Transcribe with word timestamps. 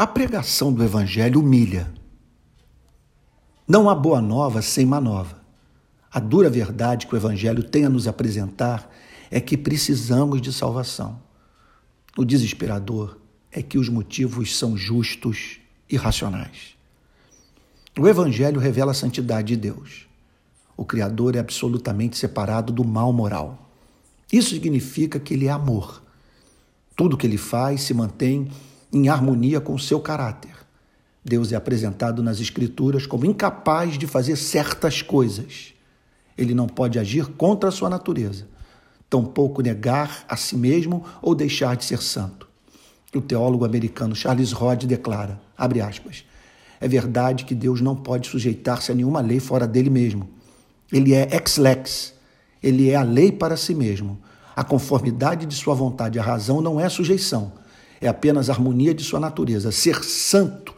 A 0.00 0.06
pregação 0.06 0.72
do 0.72 0.82
Evangelho 0.82 1.40
humilha. 1.40 1.92
Não 3.68 3.90
há 3.90 3.94
boa 3.94 4.18
nova 4.18 4.62
sem 4.62 4.86
má 4.86 4.98
nova. 4.98 5.42
A 6.10 6.18
dura 6.18 6.48
verdade 6.48 7.06
que 7.06 7.14
o 7.14 7.18
Evangelho 7.18 7.62
tem 7.62 7.84
a 7.84 7.90
nos 7.90 8.08
apresentar 8.08 8.90
é 9.30 9.42
que 9.42 9.58
precisamos 9.58 10.40
de 10.40 10.54
salvação. 10.54 11.20
O 12.16 12.24
desesperador 12.24 13.18
é 13.52 13.60
que 13.60 13.76
os 13.76 13.90
motivos 13.90 14.56
são 14.56 14.74
justos 14.74 15.60
e 15.86 15.98
racionais. 15.98 16.74
O 17.98 18.08
Evangelho 18.08 18.58
revela 18.58 18.92
a 18.92 18.94
santidade 18.94 19.48
de 19.48 19.56
Deus. 19.56 20.06
O 20.78 20.84
Criador 20.86 21.36
é 21.36 21.40
absolutamente 21.40 22.16
separado 22.16 22.72
do 22.72 22.86
mal 22.86 23.12
moral. 23.12 23.70
Isso 24.32 24.48
significa 24.48 25.20
que 25.20 25.34
ele 25.34 25.44
é 25.44 25.50
amor. 25.50 26.02
Tudo 26.96 27.18
que 27.18 27.26
ele 27.26 27.36
faz 27.36 27.82
se 27.82 27.92
mantém 27.92 28.50
em 28.92 29.08
harmonia 29.08 29.60
com 29.60 29.74
o 29.74 29.78
seu 29.78 30.00
caráter. 30.00 30.54
Deus 31.24 31.52
é 31.52 31.56
apresentado 31.56 32.22
nas 32.22 32.40
Escrituras 32.40 33.06
como 33.06 33.26
incapaz 33.26 33.98
de 33.98 34.06
fazer 34.06 34.36
certas 34.36 35.02
coisas. 35.02 35.74
Ele 36.36 36.54
não 36.54 36.66
pode 36.66 36.98
agir 36.98 37.26
contra 37.26 37.68
a 37.68 37.72
sua 37.72 37.90
natureza, 37.90 38.48
tampouco 39.08 39.62
negar 39.62 40.24
a 40.28 40.36
si 40.36 40.56
mesmo 40.56 41.04
ou 41.20 41.34
deixar 41.34 41.76
de 41.76 41.84
ser 41.84 42.00
santo. 42.00 42.48
O 43.14 43.20
teólogo 43.20 43.64
americano 43.64 44.14
Charles 44.14 44.52
Rod 44.52 44.84
declara, 44.84 45.40
abre 45.58 45.80
aspas, 45.80 46.24
é 46.80 46.88
verdade 46.88 47.44
que 47.44 47.54
Deus 47.54 47.80
não 47.80 47.94
pode 47.94 48.28
sujeitar-se 48.28 48.90
a 48.90 48.94
nenhuma 48.94 49.20
lei 49.20 49.40
fora 49.40 49.66
dele 49.66 49.90
mesmo. 49.90 50.28
Ele 50.90 51.12
é 51.12 51.28
ex-lex, 51.36 52.14
ele 52.62 52.88
é 52.88 52.96
a 52.96 53.02
lei 53.02 53.30
para 53.30 53.56
si 53.56 53.74
mesmo. 53.74 54.18
A 54.56 54.64
conformidade 54.64 55.44
de 55.44 55.54
sua 55.54 55.74
vontade 55.74 56.18
à 56.18 56.22
razão 56.22 56.60
não 56.60 56.80
é 56.80 56.88
sujeição, 56.88 57.52
é 58.00 58.08
apenas 58.08 58.48
harmonia 58.48 58.94
de 58.94 59.04
sua 59.04 59.20
natureza. 59.20 59.70
Ser 59.70 60.02
santo, 60.02 60.74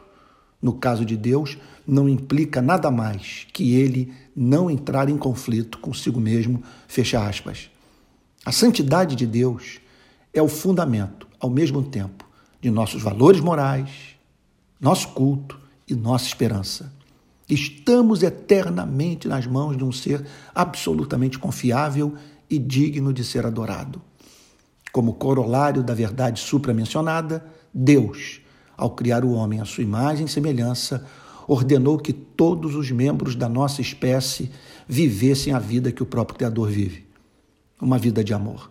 no 0.61 0.73
caso 0.73 1.05
de 1.05 1.17
Deus, 1.17 1.57
não 1.87 2.09
implica 2.09 2.61
nada 2.61 2.91
mais 2.91 3.47
que 3.53 3.75
ele 3.75 4.13
não 4.35 4.71
entrar 4.71 5.09
em 5.09 5.17
conflito 5.17 5.79
consigo 5.79 6.21
mesmo, 6.21 6.63
fecha 6.89 7.27
aspas. 7.27 7.71
A 8.45 8.51
santidade 8.51 9.15
de 9.15 9.27
Deus 9.27 9.81
é 10.33 10.43
o 10.43 10.49
fundamento, 10.49 11.29
ao 11.39 11.51
mesmo 11.51 11.83
tempo, 11.83 12.27
de 12.61 12.71
nossos 12.71 13.03
valores 13.03 13.41
morais, 13.41 13.91
nosso 14.81 15.09
culto 15.09 15.59
e 15.87 15.95
nossa 15.95 16.27
esperança. 16.27 16.93
Estamos 17.49 18.23
eternamente 18.23 19.29
nas 19.29 19.47
mãos 19.47 19.77
de 19.77 19.85
um 19.85 19.93
ser 19.93 20.27
absolutamente 20.55 21.39
confiável 21.39 22.15
e 22.49 22.59
digno 22.59 23.13
de 23.13 23.25
ser 23.25 23.45
adorado. 23.45 24.01
Como 24.93 25.15
corolário 25.15 25.83
da 25.83 25.95
verdade 25.95 26.41
supramencionada, 26.41 27.45
Deus, 27.73 28.41
ao 28.77 28.91
criar 28.91 29.25
o 29.25 29.33
homem 29.33 29.61
à 29.61 29.65
sua 29.65 29.83
imagem 29.83 30.27
e 30.27 30.29
semelhança, 30.29 31.07
ordenou 31.49 31.99
que 31.99 32.13
todos 32.13 32.75
os 32.75 32.91
membros 32.91 33.35
da 33.35 33.49
nossa 33.49 33.81
espécie 33.81 34.51
vivessem 34.87 35.53
a 35.53 35.59
vida 35.59 35.91
que 35.91 36.03
o 36.03 36.07
próprio 36.07 36.37
Criador 36.37 36.69
vive 36.69 37.13
uma 37.83 37.99
vida 37.99 38.23
de 38.23 38.33
amor. 38.33 38.71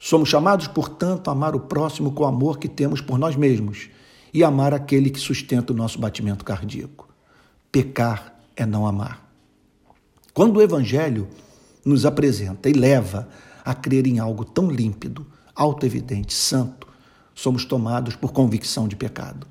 Somos 0.00 0.28
chamados, 0.28 0.66
portanto, 0.66 1.28
a 1.28 1.32
amar 1.32 1.54
o 1.54 1.60
próximo 1.60 2.10
com 2.10 2.24
o 2.24 2.26
amor 2.26 2.58
que 2.58 2.68
temos 2.68 3.00
por 3.00 3.16
nós 3.16 3.36
mesmos 3.36 3.88
e 4.34 4.42
amar 4.42 4.74
aquele 4.74 5.08
que 5.08 5.20
sustenta 5.20 5.72
o 5.72 5.76
nosso 5.76 6.00
batimento 6.00 6.44
cardíaco. 6.44 7.08
Pecar 7.70 8.36
é 8.56 8.66
não 8.66 8.84
amar. 8.84 9.30
Quando 10.34 10.56
o 10.56 10.62
Evangelho 10.62 11.28
nos 11.84 12.04
apresenta 12.04 12.68
e 12.68 12.72
leva 12.72 13.28
a 13.64 13.74
crer 13.74 14.06
em 14.08 14.18
algo 14.18 14.44
tão 14.44 14.68
límpido, 14.68 15.24
autoevidente, 15.54 16.32
santo, 16.34 16.86
somos 17.34 17.64
tomados 17.64 18.16
por 18.16 18.32
convicção 18.32 18.86
de 18.86 18.96
pecado. 18.96 19.46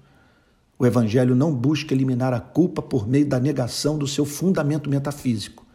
O 0.77 0.85
Evangelho 0.85 1.35
não 1.35 1.53
busca 1.53 1.93
eliminar 1.93 2.33
a 2.33 2.39
culpa 2.39 2.81
por 2.81 3.07
meio 3.07 3.25
da 3.25 3.39
negação 3.39 3.97
do 3.97 4.07
seu 4.07 4.25
fundamento 4.25 4.89
metafísico. 4.89 5.65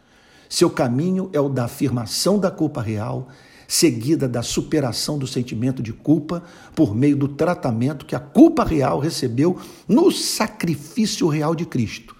Seu 0.48 0.68
caminho 0.68 1.30
é 1.32 1.40
o 1.40 1.48
da 1.48 1.64
afirmação 1.64 2.38
da 2.38 2.50
culpa 2.50 2.82
real, 2.82 3.28
seguida 3.68 4.28
da 4.28 4.42
superação 4.42 5.18
do 5.18 5.26
sentimento 5.26 5.82
de 5.82 5.92
culpa 5.92 6.42
por 6.74 6.94
meio 6.94 7.16
do 7.16 7.28
tratamento 7.28 8.06
que 8.06 8.14
a 8.14 8.20
culpa 8.20 8.64
real 8.64 8.98
recebeu 8.98 9.58
no 9.88 10.10
sacrifício 10.10 11.28
real 11.28 11.54
de 11.54 11.66
Cristo, 11.66 12.14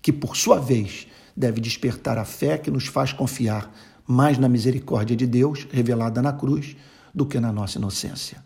que 0.00 0.12
por 0.12 0.36
sua 0.36 0.58
vez 0.58 1.06
deve 1.36 1.60
despertar 1.60 2.18
a 2.18 2.24
fé 2.24 2.58
que 2.58 2.70
nos 2.70 2.86
faz 2.86 3.12
confiar 3.12 3.72
mais 4.06 4.38
na 4.38 4.48
misericórdia 4.48 5.16
de 5.16 5.26
Deus 5.26 5.66
revelada 5.70 6.20
na 6.20 6.32
cruz 6.32 6.76
do 7.14 7.26
que 7.26 7.38
na 7.40 7.52
nossa 7.52 7.78
inocência. 7.78 8.42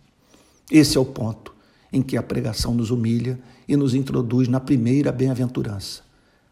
Esse 0.70 0.96
é 0.96 1.00
o 1.00 1.04
ponto 1.04 1.54
em 1.92 2.02
que 2.02 2.16
a 2.16 2.22
pregação 2.22 2.74
nos 2.74 2.90
humilha 2.90 3.38
e 3.68 3.76
nos 3.76 3.94
introduz 3.94 4.48
na 4.48 4.60
primeira 4.60 5.12
bem-aventurança. 5.12 6.02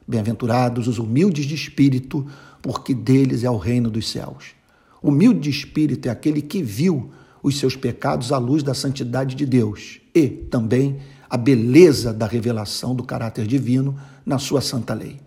Bem-aventurados 0.07 0.87
os 0.87 0.99
humildes 0.99 1.47
de 1.47 1.55
espírito, 1.55 2.27
porque 2.63 2.95
deles 2.95 3.43
é 3.43 3.51
o 3.51 3.57
reino 3.57 3.91
dos 3.91 4.11
céus. 4.11 4.55
Humilde 5.03 5.41
de 5.41 5.51
espírito 5.51 6.09
é 6.09 6.11
aquele 6.11 6.41
que 6.41 6.63
viu 6.63 7.11
os 7.43 7.59
seus 7.59 7.77
pecados 7.77 8.33
à 8.33 8.39
luz 8.39 8.63
da 8.63 8.73
santidade 8.73 9.35
de 9.35 9.45
Deus 9.45 10.01
e 10.15 10.29
também 10.29 10.99
a 11.29 11.37
beleza 11.37 12.13
da 12.13 12.27
revelação 12.27 12.95
do 12.95 13.03
caráter 13.03 13.47
divino 13.47 13.99
na 14.25 14.39
sua 14.39 14.61
santa 14.61 14.95
lei. 14.95 15.21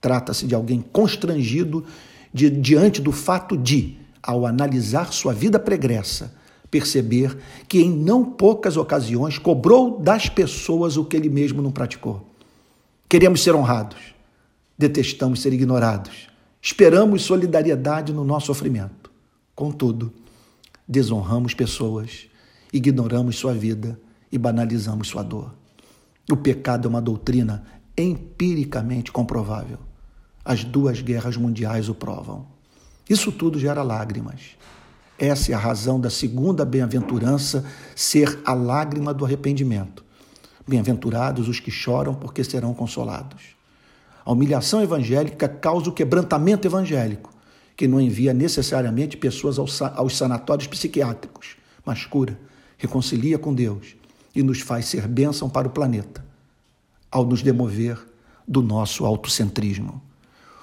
Trata-se 0.00 0.46
de 0.46 0.54
alguém 0.54 0.80
constrangido 0.80 1.84
de, 2.32 2.48
diante 2.50 3.00
do 3.00 3.10
fato 3.10 3.56
de, 3.56 3.96
ao 4.28 4.44
analisar 4.44 5.10
sua 5.10 5.32
vida 5.32 5.58
pregressa, 5.58 6.34
perceber 6.70 7.34
que 7.66 7.80
em 7.80 7.90
não 7.90 8.22
poucas 8.22 8.76
ocasiões 8.76 9.38
cobrou 9.38 9.98
das 9.98 10.28
pessoas 10.28 10.98
o 10.98 11.04
que 11.06 11.16
ele 11.16 11.30
mesmo 11.30 11.62
não 11.62 11.72
praticou. 11.72 12.28
Queremos 13.08 13.42
ser 13.42 13.54
honrados, 13.54 14.14
detestamos 14.76 15.40
ser 15.40 15.54
ignorados, 15.54 16.28
esperamos 16.60 17.22
solidariedade 17.22 18.12
no 18.12 18.22
nosso 18.22 18.48
sofrimento. 18.48 19.10
Contudo, 19.54 20.12
desonramos 20.86 21.54
pessoas, 21.54 22.28
ignoramos 22.70 23.38
sua 23.38 23.54
vida 23.54 23.98
e 24.30 24.36
banalizamos 24.36 25.08
sua 25.08 25.22
dor. 25.22 25.54
O 26.30 26.36
pecado 26.36 26.86
é 26.86 26.90
uma 26.90 27.00
doutrina 27.00 27.64
empiricamente 27.96 29.10
comprovável. 29.10 29.78
As 30.44 30.64
duas 30.64 31.00
guerras 31.00 31.38
mundiais 31.38 31.88
o 31.88 31.94
provam. 31.94 32.57
Isso 33.08 33.32
tudo 33.32 33.58
gera 33.58 33.82
lágrimas. 33.82 34.56
Essa 35.18 35.52
é 35.52 35.54
a 35.54 35.58
razão 35.58 35.98
da 36.00 36.10
segunda 36.10 36.64
bem-aventurança 36.64 37.64
ser 37.96 38.40
a 38.44 38.54
lágrima 38.54 39.12
do 39.12 39.24
arrependimento. 39.24 40.04
Bem-aventurados 40.66 41.48
os 41.48 41.58
que 41.58 41.70
choram, 41.70 42.14
porque 42.14 42.44
serão 42.44 42.74
consolados. 42.74 43.56
A 44.24 44.30
humilhação 44.30 44.82
evangélica 44.82 45.48
causa 45.48 45.88
o 45.88 45.92
quebrantamento 45.92 46.68
evangélico, 46.68 47.32
que 47.74 47.88
não 47.88 48.00
envia 48.00 48.34
necessariamente 48.34 49.16
pessoas 49.16 49.58
aos 49.58 50.16
sanatórios 50.16 50.66
psiquiátricos, 50.66 51.56
mas 51.84 52.04
cura, 52.04 52.38
reconcilia 52.76 53.38
com 53.38 53.54
Deus 53.54 53.96
e 54.34 54.42
nos 54.42 54.60
faz 54.60 54.84
ser 54.84 55.08
bênção 55.08 55.48
para 55.48 55.66
o 55.66 55.70
planeta, 55.70 56.24
ao 57.10 57.24
nos 57.24 57.42
demover 57.42 57.98
do 58.46 58.62
nosso 58.62 59.06
autocentrismo. 59.06 60.02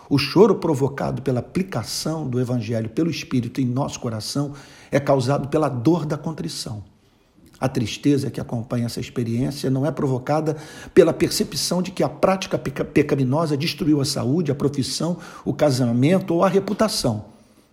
O 0.10 0.18
choro 0.18 0.56
provocado 0.56 1.22
pela 1.22 1.40
aplicação 1.40 2.28
do 2.28 2.40
Evangelho 2.40 2.90
pelo 2.90 3.10
Espírito 3.10 3.60
em 3.60 3.66
nosso 3.66 4.00
coração 4.00 4.54
é 4.92 5.00
causado 5.00 5.48
pela 5.48 5.68
dor 5.68 6.06
da 6.06 6.18
contrição. 6.18 6.84
A 7.60 7.70
tristeza 7.70 8.30
que 8.30 8.42
acompanha 8.42 8.86
essa 8.86 9.00
experiência 9.00 9.70
não 9.70 9.86
é 9.86 9.92
provocada 9.92 10.58
pela 10.94 11.14
percepção 11.14 11.82
de 11.82 11.92
que 11.92 12.04
a 12.04 12.10
prática 12.10 12.58
pecaminosa 12.58 13.56
destruiu 13.56 14.02
a 14.02 14.06
saúde, 14.06 14.52
a 14.52 14.56
profissão, 14.56 15.18
o 15.44 15.54
casamento 15.54 16.34
ou 16.34 16.44
a 16.44 16.50
reputação. 16.50 17.26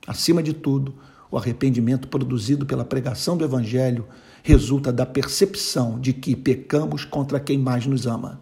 Acima 0.07 0.43
de 0.43 0.53
tudo, 0.53 0.95
o 1.31 1.37
arrependimento 1.37 2.09
produzido 2.09 2.65
pela 2.65 2.85
pregação 2.85 3.37
do 3.37 3.45
Evangelho 3.45 4.07
resulta 4.43 4.93
da 4.93 5.05
percepção 5.05 5.99
de 5.99 6.13
que 6.13 6.37
pecamos 6.37 7.05
contra 7.05 7.41
quem 7.41 7.59
mais 7.59 7.85
nos 7.85 8.07
ama. 8.07 8.41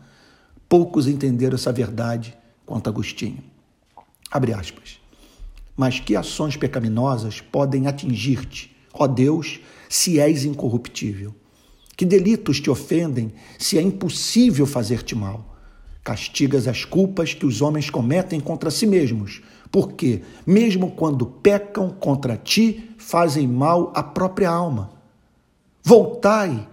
Poucos 0.68 1.08
entenderam 1.08 1.54
essa 1.54 1.72
verdade 1.72 2.36
quanto 2.66 2.88
Agostinho. 2.88 3.49
Abre 4.30 4.52
aspas. 4.52 5.00
Mas 5.76 5.98
que 5.98 6.14
ações 6.14 6.56
pecaminosas 6.56 7.40
podem 7.40 7.86
atingir-te, 7.86 8.74
ó 8.92 9.06
Deus, 9.06 9.60
se 9.88 10.20
és 10.20 10.44
incorruptível? 10.44 11.34
Que 11.96 12.04
delitos 12.04 12.60
te 12.60 12.70
ofendem 12.70 13.32
se 13.58 13.76
é 13.76 13.82
impossível 13.82 14.66
fazer-te 14.66 15.14
mal? 15.14 15.56
Castigas 16.04 16.68
as 16.68 16.84
culpas 16.84 17.34
que 17.34 17.44
os 17.44 17.60
homens 17.60 17.90
cometem 17.90 18.40
contra 18.40 18.70
si 18.70 18.86
mesmos, 18.86 19.42
porque, 19.70 20.22
mesmo 20.46 20.92
quando 20.92 21.26
pecam 21.26 21.90
contra 21.90 22.36
ti, 22.36 22.90
fazem 22.96 23.46
mal 23.46 23.92
à 23.94 24.02
própria 24.02 24.48
alma. 24.48 24.92
Voltai 25.82 26.68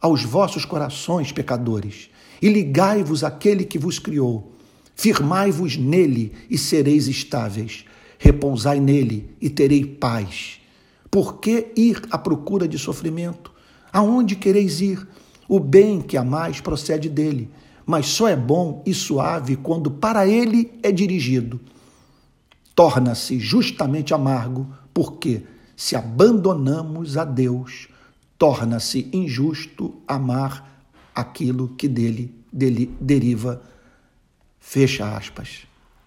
aos 0.00 0.22
vossos 0.22 0.64
corações, 0.64 1.32
pecadores, 1.32 2.10
e 2.40 2.48
ligai-vos 2.48 3.24
àquele 3.24 3.64
que 3.64 3.78
vos 3.78 3.98
criou 3.98 4.52
Firmai-vos 5.00 5.76
nele 5.76 6.32
e 6.50 6.58
sereis 6.58 7.06
estáveis. 7.06 7.84
Repousai 8.18 8.80
nele 8.80 9.30
e 9.40 9.48
terei 9.48 9.86
paz. 9.86 10.58
Por 11.08 11.38
que 11.38 11.72
ir 11.76 12.02
à 12.10 12.18
procura 12.18 12.66
de 12.66 12.76
sofrimento? 12.80 13.52
Aonde 13.92 14.34
quereis 14.34 14.80
ir? 14.80 15.06
O 15.48 15.60
bem 15.60 16.00
que 16.00 16.16
amais 16.16 16.60
procede 16.60 17.08
dele, 17.08 17.48
mas 17.86 18.06
só 18.06 18.26
é 18.26 18.34
bom 18.34 18.82
e 18.84 18.92
suave 18.92 19.54
quando 19.54 19.88
para 19.88 20.26
ele 20.26 20.72
é 20.82 20.90
dirigido. 20.90 21.60
Torna-se 22.74 23.38
justamente 23.38 24.12
amargo, 24.12 24.66
porque, 24.92 25.44
se 25.76 25.94
abandonamos 25.94 27.16
a 27.16 27.24
Deus, 27.24 27.86
torna-se 28.36 29.08
injusto 29.12 29.94
amar 30.08 30.82
aquilo 31.14 31.68
que 31.68 31.86
dele, 31.86 32.34
dele 32.52 32.90
deriva. 33.00 33.62
Fecha 34.70 35.16
aspas. 35.16 35.67